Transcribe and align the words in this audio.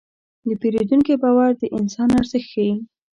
د 0.47 0.49
پیرودونکي 0.61 1.13
باور 1.23 1.51
د 1.57 1.63
انسان 1.77 2.09
ارزښت 2.19 2.47
ښيي. 2.51 2.73